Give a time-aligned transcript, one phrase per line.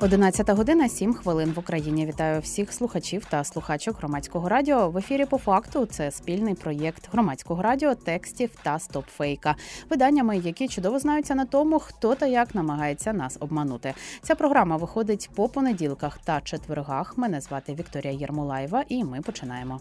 [0.00, 2.06] 11 година 7 хвилин в Україні.
[2.06, 4.90] Вітаю всіх слухачів та слухачок громадського радіо.
[4.90, 9.56] В ефірі по факту це спільний проєкт громадського радіо, текстів та стопфейка,
[9.90, 13.94] виданнями, які чудово знаються на тому, хто та як намагається нас обманути.
[14.22, 17.18] Ця програма виходить по понеділках та четвергах.
[17.18, 19.80] Мене звати Вікторія Єрмолаєва, і ми починаємо.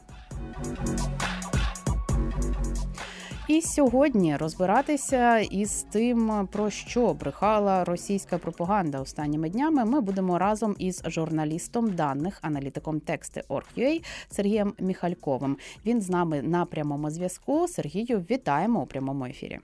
[3.48, 9.86] І сьогодні розбиратися із тим, про що брехала російська пропаганда останніми днями.
[9.86, 15.58] Ми будемо разом із журналістом даних, аналітиком тексти Орг.ua Сергієм Міхальковим.
[15.86, 17.68] Він з нами на прямому зв'язку.
[17.68, 19.60] Сергію, вітаємо у прямому ефірі.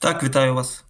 [0.00, 0.84] Так, вітаю вас.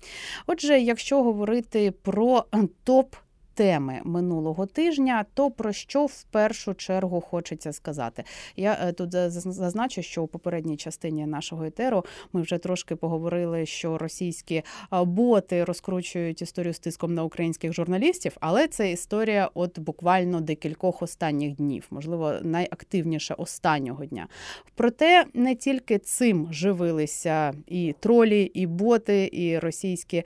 [0.46, 2.44] Отже, якщо говорити про
[2.84, 3.14] топ
[3.58, 8.24] теми минулого тижня, то про що в першу чергу хочеться сказати?
[8.56, 13.98] Я е, тут зазначу, що у попередній частині нашого етеру ми вже трошки поговорили, що
[13.98, 21.02] російські боти розкручують історію з тиском на українських журналістів, але це історія от буквально декількох
[21.02, 24.28] останніх днів, можливо, найактивніше останнього дня.
[24.74, 30.22] Проте не тільки цим живилися і тролі, і боти, і російські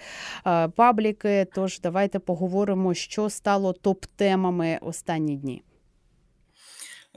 [0.77, 1.47] пабліки.
[1.55, 5.63] Тож давайте поговоримо, що що стало топ-темами останні дні?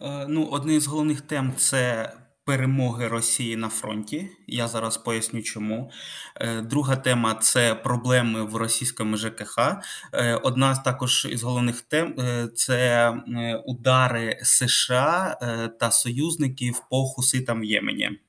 [0.02, 2.14] Е, ну, одне з головних тем це.
[2.48, 5.92] Перемоги Росії на фронті, я зараз поясню, чому.
[6.36, 9.58] Е, друга тема це проблеми в російському ЖКХ.
[10.14, 12.16] Е, одна з також із головних тем
[12.56, 13.12] це
[13.66, 15.38] удари США
[15.80, 18.20] та союзників по хуситам в Ємені.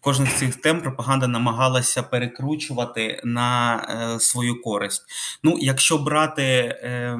[0.00, 5.02] Кожна з цих тем пропаганда намагалася перекручувати на е, свою користь.
[5.42, 7.18] Ну, якщо брати е,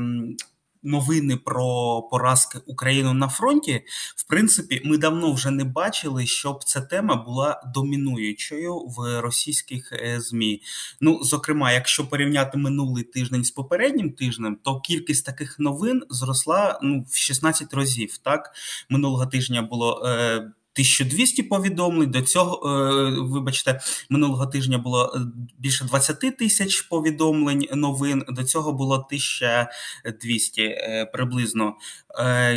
[0.83, 3.85] новини про поразки України на фронті,
[4.17, 10.21] в принципі, ми давно вже не бачили, щоб ця тема була домінуючою в російських е,
[10.21, 10.63] змі.
[11.01, 17.07] Ну, зокрема, якщо порівняти минулий тиждень з попереднім тижнем, то кількість таких новин зросла ну
[17.11, 18.19] в 16 разів.
[18.19, 18.51] Так
[18.89, 20.03] минулого тижня було.
[20.07, 22.11] Е, 1200 повідомлень.
[22.11, 23.81] До цього, е, вибачте,
[24.11, 25.21] минулого тижня було е,
[25.59, 28.25] більше 20 тисяч повідомлень новин.
[28.29, 31.75] До цього було 1200 е, приблизно.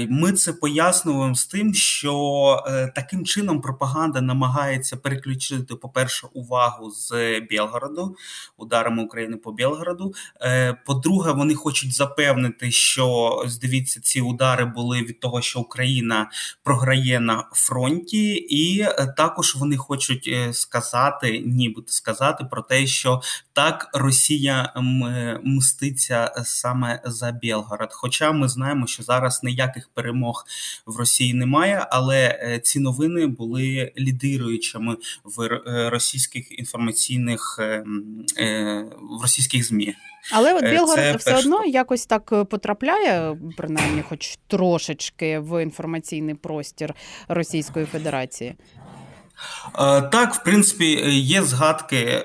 [0.10, 2.64] Ми це пояснюємо з тим, що
[2.96, 8.16] таким чином пропаганда намагається переключити, по-перше, увагу з Білгороду,
[8.58, 10.14] ударами України по Білгороду.
[10.86, 16.30] По-друге, вони хочуть запевнити, що дивіться, ці удари були від того, що Україна
[16.64, 22.88] програє на фронті фронті, і е, також вони хочуть е, сказати, нібито сказати про те,
[22.88, 23.22] що
[23.54, 24.74] так Росія
[25.44, 27.90] мститься саме за Білгород.
[27.92, 30.46] Хоча ми знаємо, що зараз ніяких перемог
[30.86, 37.60] в Росії немає, але е, ці новини були лідируючими в російських інформаційних
[39.20, 39.96] в російських змі.
[40.32, 41.46] Але от Білгород Це все перш...
[41.46, 46.94] одно якось так потрапляє, принаймні, хоч трошечки в інформаційний простір
[47.28, 48.01] Російської Федерації.
[49.80, 50.86] Е, так, в принципі,
[51.20, 51.98] є згадки.
[51.98, 52.24] Е,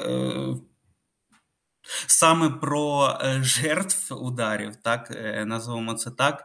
[2.07, 5.11] саме про е, жертв ударів, так
[5.47, 6.45] називаємо це так.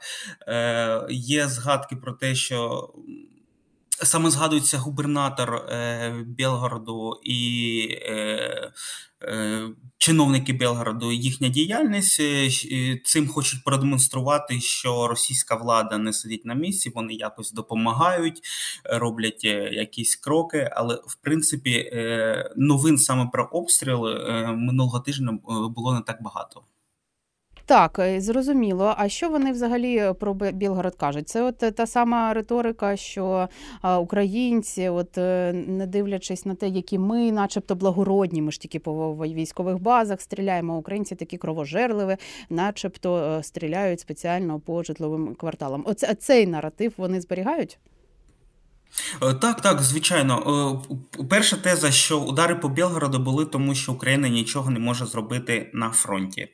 [1.09, 2.89] Є згадки про те, що
[4.03, 5.65] саме згадується губернатор
[6.25, 7.81] Білгороду і
[9.23, 12.49] Е, чиновники Белгороду їхня діяльність е,
[13.03, 18.41] цим хочуть продемонструвати, що російська влада не сидить на місці, вони якось допомагають,
[18.83, 20.69] роблять е, якісь кроки.
[20.71, 21.91] Але в принципі
[22.55, 24.13] новин саме про обстріли
[24.57, 25.39] минулого тижня
[25.75, 26.63] було не так багато.
[27.71, 28.93] Так, е, зрозуміло.
[28.97, 31.29] А що вони взагалі про Білгород кажуть?
[31.29, 33.49] Це от та сама риторика, що
[33.99, 39.15] українці, от е, не дивлячись на те, які ми, начебто, благородні, ми ж тільки по
[39.15, 40.77] військових базах стріляємо.
[40.77, 42.17] Українці такі кровожерливі,
[42.49, 45.83] начебто е, стріляють спеціально по житловим кварталам.
[45.85, 47.79] Оце цей наратив вони зберігають?
[49.21, 50.83] Е, так, так, звичайно.
[51.19, 55.71] Е, перша теза, що удари по Білгороду були тому, що Україна нічого не може зробити
[55.73, 56.47] на фронті.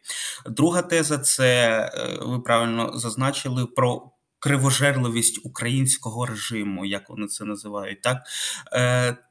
[0.49, 4.11] Друга теза це е, ви правильно зазначили про.
[4.39, 8.17] Кривожерливість українського режиму, як вони це називають, так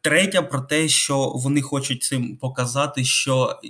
[0.02, 3.61] третя про те, що вони хочуть цим показати, що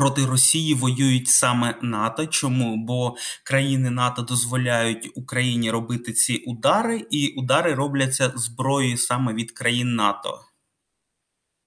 [0.00, 2.26] проти Росії воюють саме НАТО.
[2.26, 2.76] Чому?
[2.76, 9.94] Бо країни НАТО дозволяють Україні робити ці удари, і удари робляться зброєю саме від країн
[9.94, 10.40] НАТО.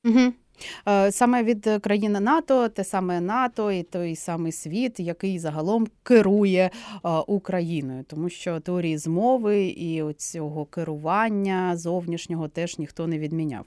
[0.05, 0.33] Угу.
[1.11, 7.09] Саме від країни НАТО, те саме НАТО і той самий світ, який загалом керує е,
[7.27, 13.65] Україною, тому що теорії змови і цього керування зовнішнього теж ніхто не відміняв.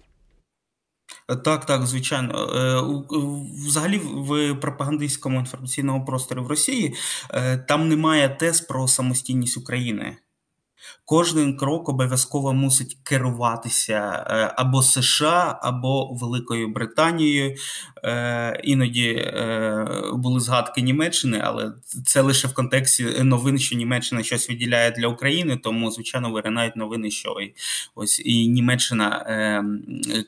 [1.45, 2.49] Так, так, звичайно.
[3.67, 6.95] Взагалі, в пропагандистському інформаційному просторі в Росії
[7.69, 10.17] там немає тез про самостійність України.
[11.05, 17.55] Кожен крок обов'язково мусить керуватися е, або США, або Великою Британією.
[18.05, 21.73] Е, іноді е, були згадки Німеччини, але
[22.05, 27.11] це лише в контексті новин, що Німеччина щось виділяє для України, тому звичайно виринають новини,
[27.11, 27.37] що
[27.95, 29.27] ось і Німеччина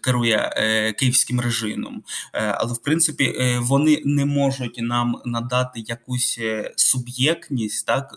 [0.02, 0.52] керує
[0.98, 2.02] київським режимом.
[2.32, 6.40] Але в принципі вони не можуть нам надати якусь
[6.76, 8.14] суб'єктність, так.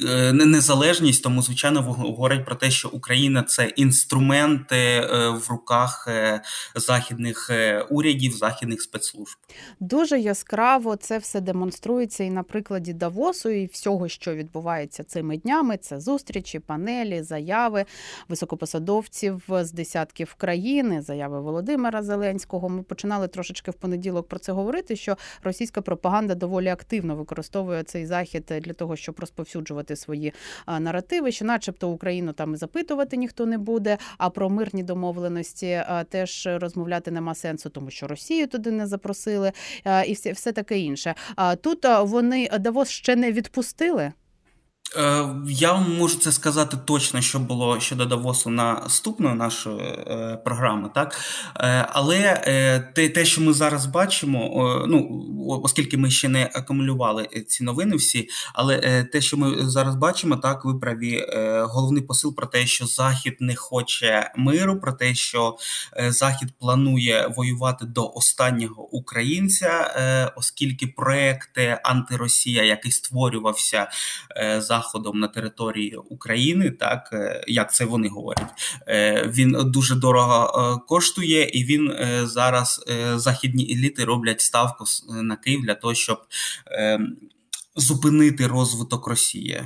[0.00, 6.42] Е, незалежність, тому звичайно говорять про те, що Україна це інструменти е, в руках е,
[6.74, 7.50] західних
[7.90, 9.36] урядів, західних спецслужб.
[9.80, 15.76] Дуже яскраво це все демонструється і на прикладі Давосу, і всього, що відбувається цими днями.
[15.76, 17.84] Це зустрічі, панелі, заяви
[18.28, 22.68] високопосадовців з десятків країн, заяви Володимира Зеленського.
[22.68, 24.96] Ми починали трошечки в понеділок про це говорити.
[24.96, 30.32] Що російська пропаганда доволі активно використовує цей захід для того, щоб розповсюджувати втілювати свої
[30.80, 33.98] наративи, що, начебто, Україну там запитувати ніхто не буде.
[34.18, 39.52] А про мирні домовленості теж розмовляти нема сенсу, тому що Росію туди не запросили,
[40.06, 41.14] і все, все таке інше.
[41.36, 44.12] А тут вони Давос ще не відпустили.
[44.96, 50.90] Е, я вам можу це сказати точно, що було щодо Давосу наступної нашої е, програми,
[50.94, 51.20] так?
[51.56, 52.22] Е, але
[52.94, 55.24] те, що ми зараз бачимо, ну
[55.64, 60.64] оскільки ми ще не акумулювали ці новини, всі, але те, що ми зараз бачимо, так
[60.64, 61.26] ви праві
[61.62, 65.56] головний посил про те, що Захід не хоче миру, про те, що
[66.08, 73.88] Захід планує воювати до останнього українця, оскільки проекти антиросія, який створювався
[74.58, 80.74] за заходом на території України, так е, як це вони говорять, е, він дуже дорого
[80.76, 81.92] е, коштує, і він
[82.26, 82.84] зараз
[83.14, 84.84] західні еліти роблять ставку
[85.22, 86.18] на Київ для того, щоб
[87.76, 89.62] зупинити розвиток Росії.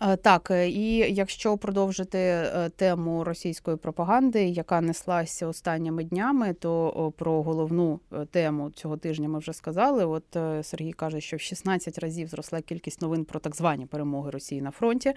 [0.00, 7.12] Е, так, е, і якщо продовжити е, тему російської пропаганди, яка неслася останніми днями, то
[7.16, 8.00] про головну
[8.30, 10.04] тему цього тижня ми вже сказали.
[10.04, 10.24] От
[10.62, 14.70] Сергій каже, що в 16 разів зросла кількість новин про так звані перемоги Росії на
[14.70, 15.12] фронті.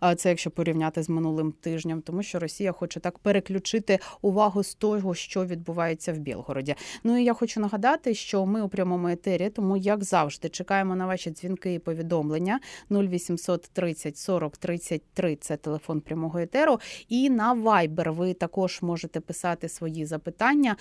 [0.00, 4.74] А це якщо порівняти з минулим тижнем, тому що Росія хоче так переключити увагу з
[4.74, 6.74] того, що відбувається в Білгороді.
[7.04, 11.06] Ну і я хочу нагадати, що ми у прямому етері, тому як завжди чекаємо на
[11.06, 12.60] ваші дзвінки і повідомлення
[12.90, 16.80] 0800 30 40 33– це телефон прямого етеру.
[17.08, 20.76] І на Viber ви також можете писати свої запитання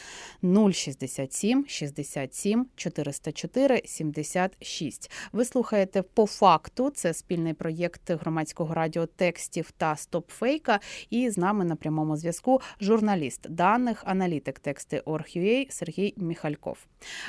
[0.72, 5.12] 067 67 404 76.
[5.32, 6.90] Ви слухаєте по факту.
[6.90, 10.80] Це спільний проєкт громадського радіо текстів та стопфейка.
[11.10, 16.78] І з нами на прямому зв'язку журналіст даних, аналітик тексти Орг.ua Сергій Міхальков.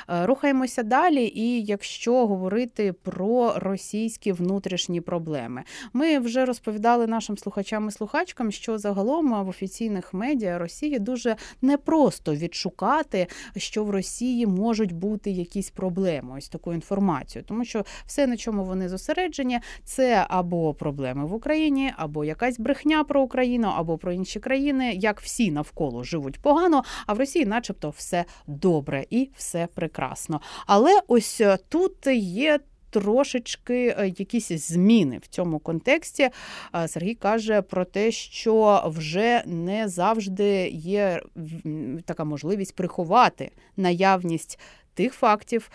[0.09, 1.31] Е, рухаємося далі.
[1.35, 5.63] І якщо говорити про російські внутрішні проблеми,
[5.93, 11.35] ми ми вже розповідали нашим слухачам і слухачкам, що загалом в офіційних медіа Росії дуже
[11.61, 16.35] непросто відшукати, що в Росії можуть бути якісь проблеми.
[16.37, 21.93] Ось таку інформацію, тому що все, на чому вони зосереджені, це або проблеми в Україні,
[21.97, 27.13] або якась брехня про Україну, або про інші країни, як всі навколо живуть погано, а
[27.13, 30.41] в Росії, начебто, все добре і все прекрасно.
[30.65, 32.59] Але ось тут є
[32.95, 36.29] трошечки е, якісь зміни в цьому контексті.
[36.87, 41.21] Сергій каже про те, що вже не завжди є
[42.05, 44.59] така можливість приховати наявність.
[44.93, 45.71] Тих фактів,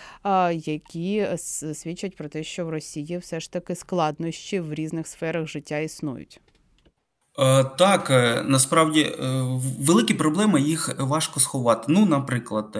[0.53, 1.27] які
[1.75, 6.41] свідчать про те, що в Росії все ж таки складнощі в різних сферах життя існують.
[7.41, 9.17] Е, так, е, насправді е,
[9.81, 11.85] великі проблеми їх важко сховати.
[11.89, 12.79] Ну, наприклад,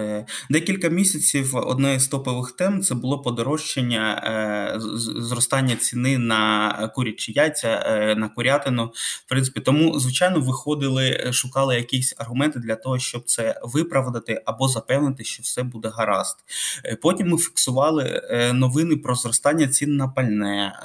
[0.49, 4.81] декілька місяців одна з топових тем це було подорожчання
[5.15, 7.69] зростання ціни на курячі яйця,
[8.17, 8.85] на курятину.
[9.25, 15.23] В принципі, тому, звичайно, виходили, шукали якісь аргументи для того, щоб це виправдати або запевнити,
[15.23, 16.37] що все буде гаразд.
[17.01, 18.21] Потім ми фіксували
[18.53, 20.79] новини про зростання цін на пальне.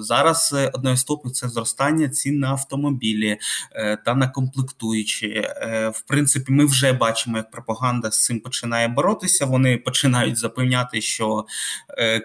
[0.00, 3.38] Зараз одною з топів це зростання цін на автомобіль автомобілі
[4.04, 5.44] та на комплектуючі.
[5.94, 9.46] В принципі, ми вже бачимо, як пропаганда з цим починає боротися.
[9.46, 11.46] Вони починають запевняти, що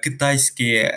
[0.03, 0.91] китайські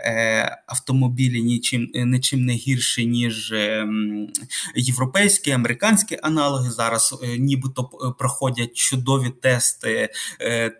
[0.67, 4.29] автомобілі нічим нічим не гірші, ніж ем,
[4.77, 6.71] європейські, американські аналоги.
[6.71, 7.85] Зараз нібито
[8.19, 10.09] проходять чудові тести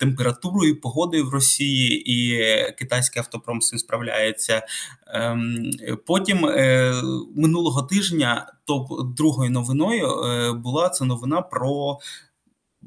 [0.01, 2.45] температурою, погодою в Росії, і
[2.79, 4.63] китайський автопром з цим справляється.
[5.07, 5.71] Ем,
[6.07, 6.95] потім е,
[7.37, 11.99] минулого тижня топ другою новиною е, була це новина про.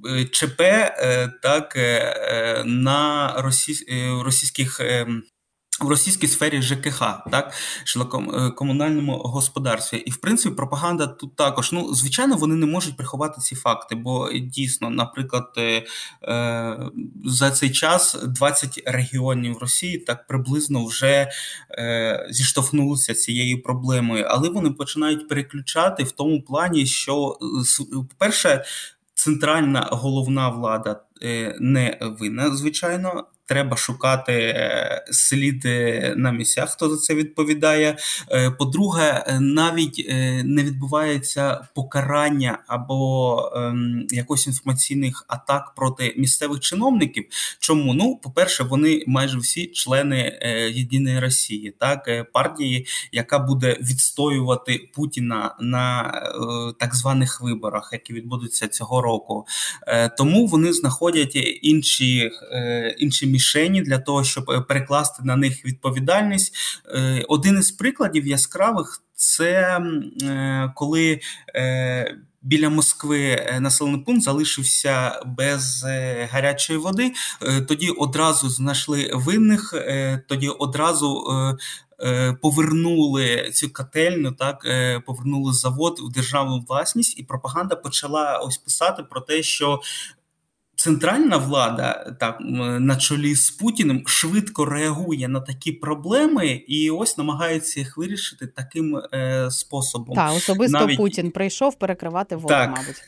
[0.05, 0.61] Е, ЧП
[1.41, 1.75] так
[2.65, 3.33] на
[4.23, 5.23] російських ем,
[5.81, 7.53] в російській сфері ЖКХ, так
[8.55, 11.71] комунальному господарстві, і в принципі пропаганда тут також.
[11.71, 15.85] Ну звичайно, вони не можуть приховати ці факти, бо дійсно, наприклад, е,
[16.23, 16.89] е
[17.25, 21.31] за цей час 20 регіонів Росії так приблизно вже
[21.71, 27.37] е, зіштовхнулися цією проблемою, але вони починають переключати в тому плані, що
[28.17, 28.65] перше.
[29.13, 35.63] Центральна головна влада е, не винна, звичайно, треба шукати е, слід
[36.15, 37.97] на місцях, хто за це відповідає.
[38.31, 40.05] Е, по-друге, е, навіть
[40.43, 47.25] не відбувається покарання або ем, якось інформаційних атак проти місцевих чиновників.
[47.59, 47.93] Чому?
[47.93, 50.39] Ну, по-перше, вони майже всі члени
[50.73, 56.13] Єдиної Росії, так партії, яка буде відстоювати Путіна на
[56.79, 59.45] так званих виборах, які відбудуться цього року.
[60.17, 62.31] Тому вони знаходять інші
[62.97, 66.55] інші мішені для того, щоб е, перекласти на них відповідальність.
[66.95, 69.81] Е, один із прикладів яскравих це
[70.21, 71.19] е, коли.
[72.41, 75.85] Біля Москви населений пункт залишився без
[76.31, 77.11] гарячої води.
[77.67, 79.73] Тоді одразу знайшли винних,
[80.27, 81.23] тоді одразу
[82.41, 84.65] повернули цю котельню, так
[85.05, 89.81] повернули завод у державну власність, і пропаганда почала ось писати про те, що
[90.79, 92.37] центральна влада так
[92.79, 99.01] на чолі з Путіним швидко реагує на такі проблеми і ось намагається їх вирішити таким
[99.13, 100.15] е, способом.
[100.15, 100.97] Так, особисто Навіть...
[100.97, 102.69] Путін прийшов перекривати воду, так.
[102.69, 103.03] мабуть.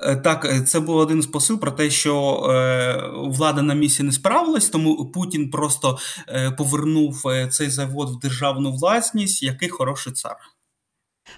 [0.00, 4.02] Е, так, е, це був один з посил про те, що е, влада на місці
[4.02, 10.12] не справилась, тому Путін просто е, повернув е, цей завод в державну власність, який хороший
[10.12, 10.36] цар.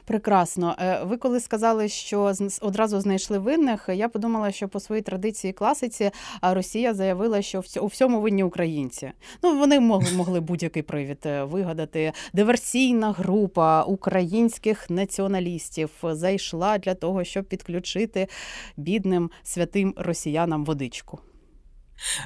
[0.04, 0.76] Прекрасно.
[0.78, 6.10] Е, ви коли сказали, що одразу знайшли винних, я подумала, що по своїй традиції класиці
[6.42, 9.12] Росія заявила, що у всьому винні українці.
[9.42, 12.12] Ну вони могли могли будь-який привід е, вигадати.
[12.32, 18.28] Диверсійна група українських націоналістів зайшла для того, щоб підключити
[18.76, 21.18] бідним святим росіянам водичку.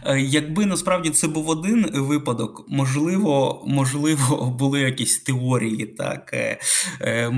[0.07, 6.59] Е, якби насправді це був один випадок, можливо, можливо, були якісь теорії, так е,
[7.01, 7.31] е,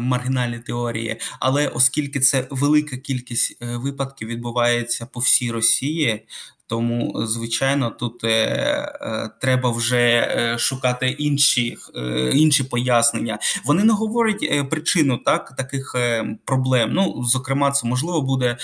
[0.00, 6.26] маргінальні теорії, але оскільки це велика кількість випадків відбувається по всій Росії,
[6.72, 13.38] тому, звичайно, тут е, е, треба вже е, шукати інші е, інші пояснення.
[13.64, 16.90] Вони не говорять е, причину так, таких е, проблем.
[16.92, 18.56] Ну, зокрема, це можливо буде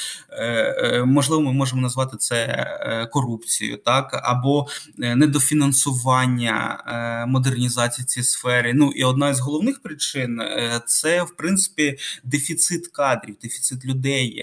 [1.05, 2.67] можливо, ми можемо назвати це
[3.13, 4.67] корупцією, так або
[4.99, 6.85] недофінансування
[7.29, 8.75] модернізації цієї сфери.
[8.75, 10.41] Ну і одна з головних причин
[10.87, 14.35] це в принципі дефіцит кадрів, дефіцит людей,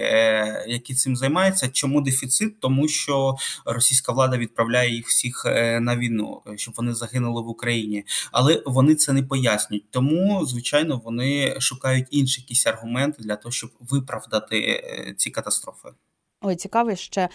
[0.67, 1.69] які цим займаються.
[1.69, 2.59] Чому дефіцит?
[2.59, 7.47] Тому що російська влада відправляє їх всіх е, на війну, е, щоб вони загинули в
[7.47, 9.91] Україні, але вони це не пояснюють.
[9.91, 15.89] Тому, звичайно, вони шукають інші якісь аргументи для того, щоб виправдати е, ці катастрофи.
[16.41, 17.29] Ой, цікаве ще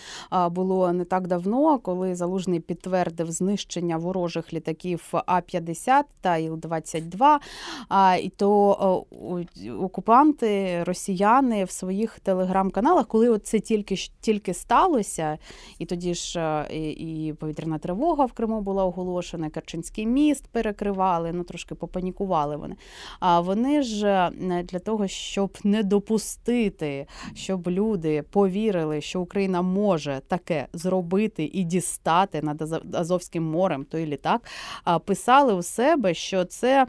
[0.51, 7.39] було не так давно, коли залужний підтвердив знищення ворожих літаків А 50 та Іл-22.
[8.23, 9.07] І то
[9.81, 15.39] окупанти, росіяни в своїх телеграм-каналах, коли це тільки тільки сталося,
[15.79, 21.75] і тоді ж і повітряна тривога в Криму була оголошена, Керченський міст перекривали, ну трошки
[21.75, 22.77] попанікували вони.
[23.21, 24.31] А вони ж
[24.65, 32.43] для того, щоб не допустити, щоб люди повірили що Україна може таке зробити і дістати
[32.43, 34.41] над Азовським морем той літак,
[35.05, 36.87] писали у себе, що це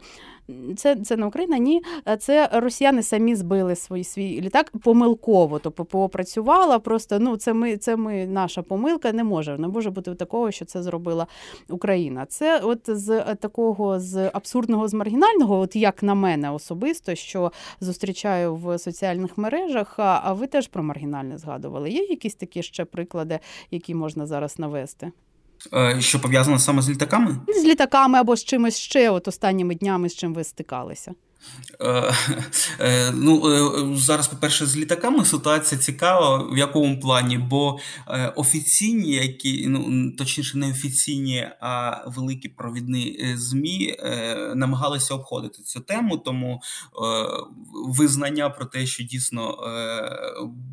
[0.76, 1.82] це це не Україна, ні.
[2.18, 5.58] Це росіяни самі збили свій свій літак помилково.
[5.58, 6.78] Тобто ППО працювала.
[6.78, 9.12] Просто ну це ми, це ми наша помилка.
[9.12, 11.26] Не може не може бути такого, що це зробила
[11.68, 12.26] Україна.
[12.26, 18.54] Це от з такого з абсурдного, з маргінального, от як на мене особисто, що зустрічаю
[18.54, 19.94] в соціальних мережах.
[19.98, 21.90] А ви теж про маргінальне згадували?
[21.90, 23.38] Є якісь такі ще приклади,
[23.70, 25.12] які можна зараз навести?
[25.74, 27.36] Е, що пов'язано саме з літаками?
[27.62, 31.12] З літаками або з чимось ще, от останніми днями з чим ви стикалися.
[31.80, 32.14] Е,
[32.80, 37.78] е, ну, е, Зараз, по-перше, з літаками ситуація цікава, в якому плані, бо
[38.36, 43.96] офіційні, які, ну точніше, не офіційні, а великі провідні ЗМІ
[44.54, 46.60] намагалися обходити цю тему, тому
[47.86, 49.58] визнання про те, що дійсно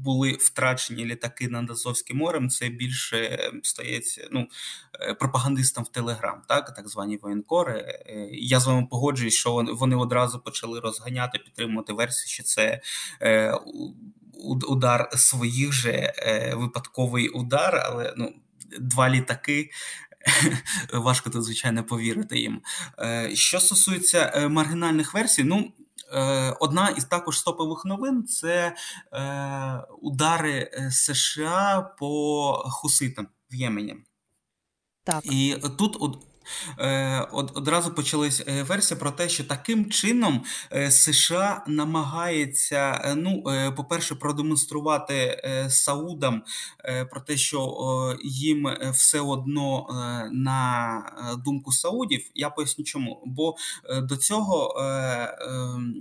[0.03, 4.47] були втрачені літаки над Азовським морем, це більше стається ну,
[5.19, 8.03] пропагандистам в Телеграм, так так звані воєнкори.
[8.31, 12.81] Я з вами погоджуюсь, що вони одразу почали розганяти, підтримувати версію, що це
[13.21, 13.59] е,
[14.67, 18.33] удар своїх же е, випадковий удар, але ну,
[18.79, 19.69] два літаки.
[20.93, 22.61] Важко тут, звичайно, повірити їм.
[22.99, 25.71] Е, що стосується е, маргінальних версій, ну.
[26.59, 28.75] Одна із також стопових новин це
[29.13, 33.95] е, удари США по хуситам в Ємені.
[35.09, 35.25] Так.
[35.25, 36.17] І тут
[37.31, 43.43] одразу почалась е, версія про те, що таким чином е, США намагається, ну,
[43.77, 46.43] по-перше, продемонструвати Саудам
[47.11, 49.87] про те, що їм все одно
[50.31, 51.03] на
[51.45, 52.21] думку Саудів.
[52.35, 53.23] Я поясню, чому.
[53.25, 53.55] Бо
[54.01, 55.95] до цього ем,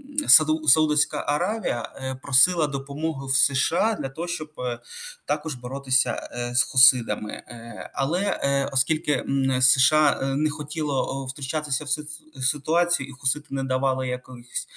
[0.66, 4.52] Саудовська Аравія просила допомоги в США для того, щоб
[5.24, 7.42] також боротися з хусидами.
[7.94, 8.40] Але
[8.72, 9.24] оскільки
[9.60, 14.68] США не хотіло втручатися в ситуацію і хусити не давали якихось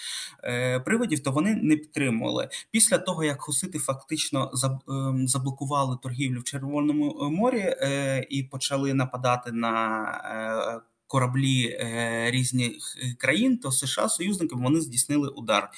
[0.43, 2.49] е, приводів, то вони не підтримували.
[2.71, 4.51] Після того, як хусити фактично
[4.89, 11.77] ем, заблокували торгівлю в Червоному е, морі е, і почали нападати на Кораблі
[12.25, 15.69] різних країн, то США союзники вони здійснили удар.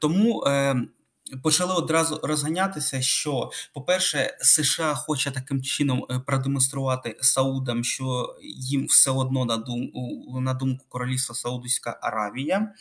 [0.00, 0.88] Тому ем,
[1.42, 9.10] почали одразу розганятися, що, по-перше, США хоче таким чином е, продемонструвати Саудам, що їм все
[9.10, 12.74] одно на думку на думку королівства Саудівська Аравія.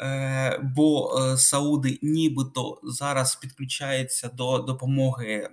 [0.00, 5.50] Е, бо е, Сауди нібито зараз підключаються до допомоги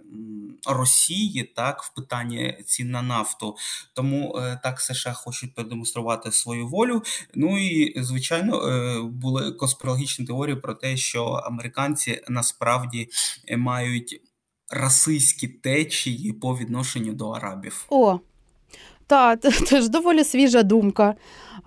[0.66, 3.56] Росії так в питанні цін на нафту.
[3.94, 7.04] Тому так США хочуть продемонструвати свою волю.
[7.36, 8.60] Ну і звичайно
[9.14, 13.10] були конспірологічні теорії про те, що американці насправді
[13.58, 14.22] мають
[14.70, 17.86] расистські течії по відношенню до арабів.
[17.90, 18.20] О,
[19.08, 21.16] так, це ж доволі свіжа думка.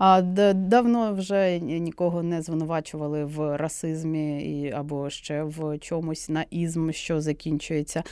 [0.03, 0.21] А
[0.53, 7.21] давно вже нікого не звинувачували в расизмі і або ще в чомусь на ізм, що
[7.21, 8.03] закінчується.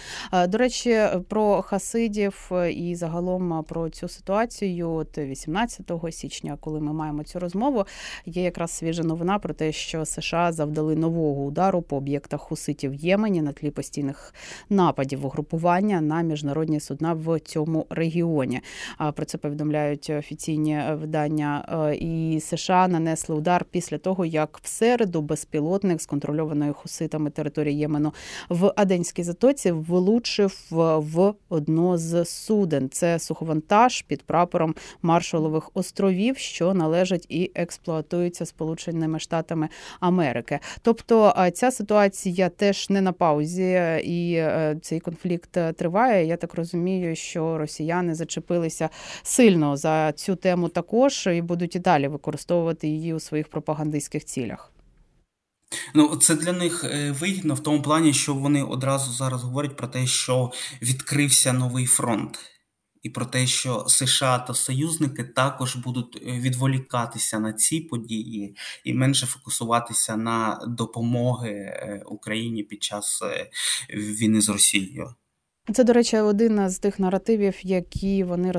[0.48, 7.24] До речі, про хасидів і загалом про цю ситуацію, от 18 січня, коли ми маємо
[7.24, 7.86] цю розмову,
[8.26, 12.96] є якраз свіжа новина про те, що США завдали нового удару по об'єктах хуситів в
[12.96, 14.34] Ємені на тлі постійних
[14.70, 18.62] нападів угрупування на міжнародні судна в цьому регіоні.
[19.20, 25.22] Про це повідомляють офіційні видання Е, і США нанесли удар після того, як в середу
[25.22, 28.14] безпілотник з контрольованої хуситами території Ємену
[28.50, 30.68] в Аденській затоці влучив
[31.00, 32.90] в одно з суден.
[32.90, 40.60] Це суховантаж під прапором Маршалових островів, що належать і експлуатуються Сполученими Штатами Америки.
[40.82, 46.26] Тобто е, ця ситуація теж не на паузі, і е, цей конфлікт триває.
[46.26, 48.90] Я так розумію, що росіяни зачепилися
[49.24, 54.72] сильно за цю тему також і будуть і далі використовувати її у своїх пропагандистських цілях.
[55.95, 59.88] Ну, це для них е, вигідно в тому плані, що вони одразу зараз говорять про
[59.88, 62.39] те, що відкрився новий фронт,
[63.02, 68.93] і про те, що США та союзники також будуть е, відволікатися на ці події і
[68.93, 73.24] менше фокусуватися на допомоги е, Україні під час
[73.93, 75.15] війни з Росією.
[75.74, 78.52] Це, до речі, один з тих наративів, які вони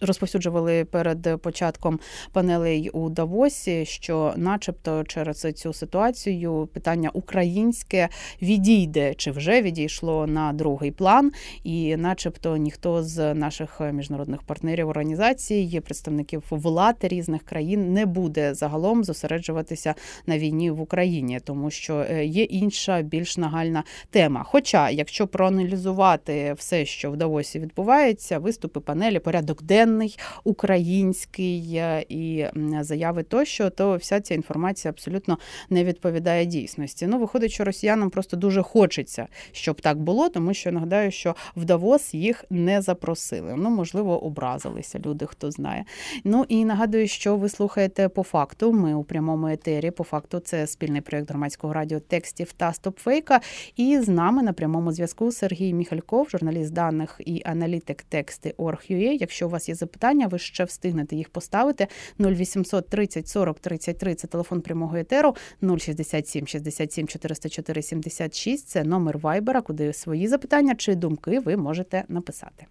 [0.00, 2.00] розповсюджували перед початком
[2.32, 8.08] панелей у Давосі, що, начебто, через цю ситуацію питання українське
[8.42, 11.32] відійде чи вже відійшло на другий план,
[11.64, 19.04] і, начебто, ніхто з наших міжнародних партнерів організацій, представників влад різних країн, не буде загалом
[19.04, 19.94] зосереджуватися
[20.26, 24.42] на війні в Україні, тому що е, є інша більш нагальна тема.
[24.44, 32.04] Хоча, якщо проаналізувати коментувати все, що в Давосі відбувається, виступи панелі, порядок денний, український е,
[32.08, 32.46] і
[32.80, 35.38] заяви тощо, то вся ця інформація абсолютно
[35.70, 37.06] не відповідає дійсності.
[37.06, 41.64] Ну, виходить, що росіянам просто дуже хочеться, щоб так було, тому що нагадаю, що в
[41.64, 43.54] Давос їх не запросили.
[43.56, 45.84] Ну, можливо, образилися люди, хто знає.
[46.24, 48.72] Ну і нагадую, що ви слухаєте по факту.
[48.72, 49.90] Ми у прямому етері.
[49.90, 53.40] По факту, це спільний проєкт громадського радіо текстів та стопфейка.
[53.76, 59.16] І з нами на прямому зв'язку Сергій Міхальков, журналіст даних і аналітик тексти Org.ua.
[59.20, 61.86] Якщо у вас є запитання, ви ще встигнете їх поставити.
[62.20, 65.36] 0800 30 40 33– це телефон прямого етеру,
[65.78, 72.66] 067 67 404 76– це номер Вайбера, куди свої запитання чи думки ви можете написати.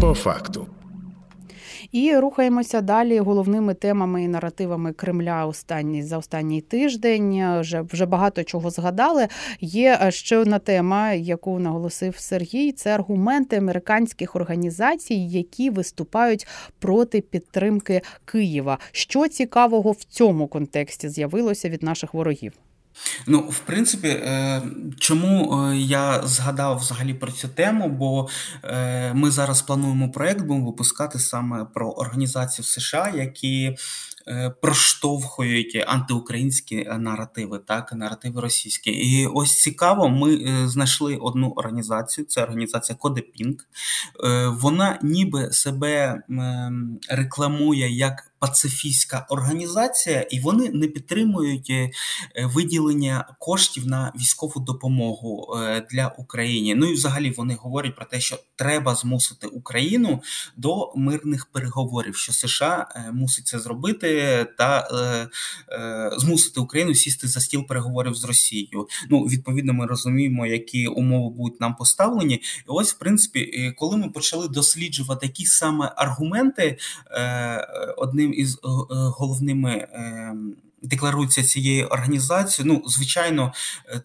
[0.00, 0.66] По факту.
[1.92, 7.60] І рухаємося далі головними темами і наративами Кремля останні за останній тиждень.
[7.60, 9.28] Вже вже багато чого згадали.
[9.60, 12.72] Є е, ще одна тема, яку наголосив Сергій.
[12.72, 16.46] Це аргументи американських організацій, які виступають
[16.78, 18.78] проти підтримки Києва.
[18.92, 22.52] Що цікавого в цьому контексті з'явилося від наших ворогів?
[23.26, 24.62] Ну, в принципі, е,
[24.98, 27.88] чому е, я згадав взагалі про цю тему?
[27.88, 28.28] Бо
[28.64, 33.76] е, ми зараз плануємо проект, будемо випускати саме про організацію в США, які
[34.62, 38.90] проштовхують антиукраїнські наративи, так, наративи російські.
[38.90, 43.64] І ось цікаво, ми знайшли одну організацію, це організація Кодепінк.
[44.48, 46.22] Вона ніби себе
[47.08, 51.90] рекламує як пацифістська організація, і вони не підтримують е,
[52.36, 56.74] виділення коштів на військову допомогу е, для України.
[56.74, 60.22] Ну і взагалі вони говорять про те, що треба змусити Україну
[60.56, 64.88] до мирних переговорів, що США е, мусить це зробити та
[66.16, 68.88] змусити Україну сісти за стіл переговорів з Росією.
[69.10, 72.34] Ну відповідно, ми розуміємо, які умови будуть нам поставлені.
[72.34, 76.78] І ось, в принципі, коли ми почали досліджувати які саме аргументи,
[77.96, 82.68] одним одним із е, е, головними ем, декларується цієї організації.
[82.68, 83.52] Ну, звичайно,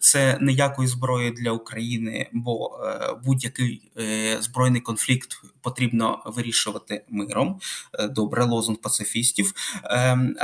[0.00, 3.90] це ніякої зброї для України, бо е, будь-який
[4.40, 5.28] збройний конфлікт
[5.62, 7.60] потрібно вирішувати миром.
[8.10, 9.52] Добре, лозунг пацифістів.
[9.84, 10.36] Ем,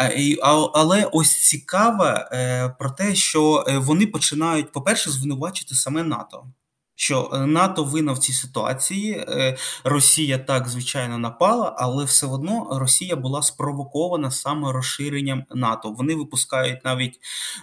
[0.75, 6.45] але ось цікаве про те, що вони починають, по-перше, звинувачити саме НАТО
[7.01, 9.13] що е, НАТО винна в цій ситуації.
[9.13, 15.91] Е, Росія так звичайно напала, але все одно Росія була спровокована саме розширенням НАТО.
[15.91, 17.19] Вони випускають навіть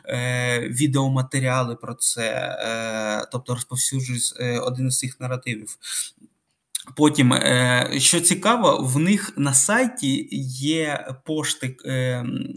[0.06, 5.78] е, відеоматеріали про це, е, тобто розповсюджують е, один із цих наративів.
[6.96, 7.34] Потім,
[7.98, 10.30] що цікаво, в них на сайті
[10.62, 11.76] є пошти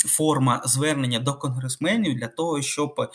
[0.06, 3.10] форма звернення до конгресменів для того, щоб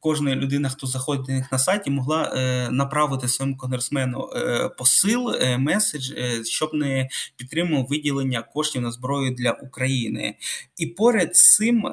[0.00, 5.30] кожна людина, хто заходить до них на сайті, могла е, направити своєму конгресмену е, посил,
[5.58, 6.12] меседж,
[6.44, 10.34] щоб не підтримував виділення коштів на зброю для України.
[10.76, 11.84] І поряд з цим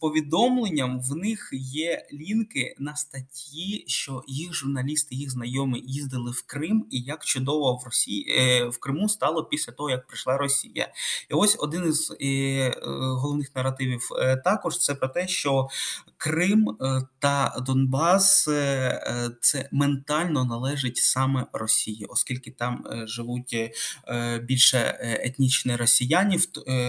[0.00, 6.86] повідомленням в них є лінки на статті, що їх журналісти, їх знайомі їздили в Крим
[6.90, 10.92] і як чудово в Росії е, в Криму стало після того, як прийшла Росія.
[11.30, 15.68] І ось один із е, головних наративів е, також це про те, що
[16.22, 16.76] Крим
[17.18, 18.44] та Донбас
[19.40, 23.56] це ментально належить саме Росії, оскільки там живуть
[24.42, 26.44] більше етнічних росіянів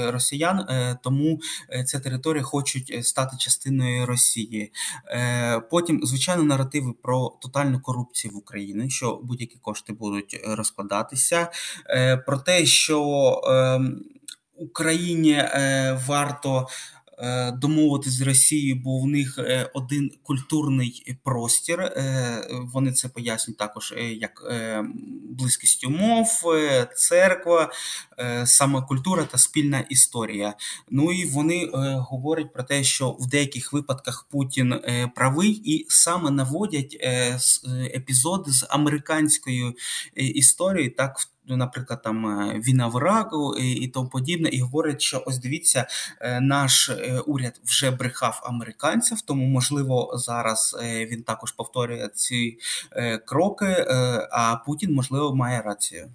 [0.08, 0.66] росіян,
[1.04, 1.40] тому
[1.86, 4.72] ця територія хочуть стати частиною Росії.
[5.72, 11.52] Потім, звичайно, наративи про тотальну корупцію в Україні, що будь-які кошти будуть розкладатися.
[11.90, 13.02] Е, про те, що
[13.48, 14.04] ем,
[14.56, 16.68] Україні е, варто.
[17.18, 19.40] Е, домовитися з Росією, бо в них
[19.74, 21.92] один культурний простір.
[22.74, 24.54] Вони це пояснюють також як
[25.30, 26.28] близькість умов,
[26.96, 27.72] церква,
[28.46, 30.54] саме культура та спільна історія.
[30.90, 31.70] Ну і вони
[32.00, 34.76] говорять про те, що в деяких випадках Путін
[35.16, 36.98] правий і саме наводять
[37.96, 39.74] епізоди з американською
[40.16, 45.38] історією, так Наприклад, там війна в Іраку і, і тому подібне, і говорить, що ось
[45.38, 45.88] дивіться,
[46.22, 52.58] е, наш е, уряд вже брехав американців, тому можливо зараз е, він також повторює ці
[53.26, 53.86] кроки.
[54.32, 56.10] А Путін можливо має рацію.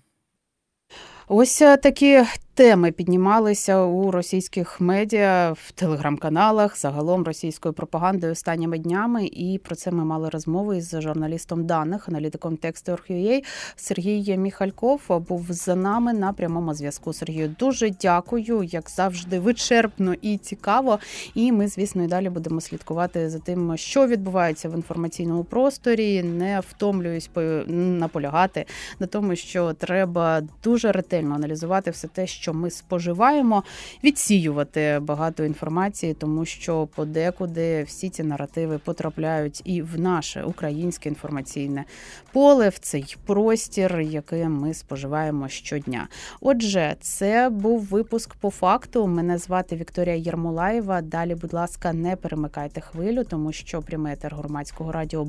[1.28, 2.24] Ось такі
[2.56, 9.26] теми піднімалися у російських медіа в телеграм-каналах, загалом російською пропагандою останніми днями.
[9.26, 13.44] І про це ми мали розмову із журналістом даних, аналітиком тексту Орхюєй
[13.76, 17.12] Сергій Міхальков був за нами на прямому зв'язку.
[17.12, 20.98] Сергію дуже дякую, як завжди, вичерпно і цікаво.
[21.34, 26.22] І ми, звісно, і далі будемо слідкувати за тим, що відбувається в інформаційному просторі.
[26.22, 27.30] Не втомлююсь
[27.66, 28.64] наполягати
[28.98, 33.62] на тому, що треба дуже ретельно аналізувати все те, що ми споживаємо,
[34.04, 41.84] відсіювати багато інформації, тому що подекуди всі ці наративи потрапляють і в наше українське інформаційне
[42.32, 46.08] поле, в цей простір, який ми споживаємо щодня.
[46.40, 49.06] Отже, це був випуск по факту.
[49.06, 51.02] Мене звати Вікторія Єрмолаєва.
[51.02, 55.24] Далі, будь ласка, не перемикайте хвилю, тому що прямий етер громадського радіо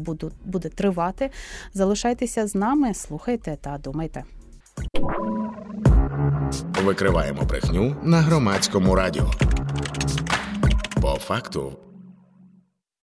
[0.45, 1.29] буде тривати.
[1.73, 4.36] Залишайтеся з нами, слухайте та думайте.
[6.83, 9.31] Викриваємо брехню на громадському радіо.
[11.01, 11.73] По факту